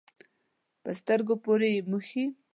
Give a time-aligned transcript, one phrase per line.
[0.83, 2.25] په سترګو پورې یې مښي.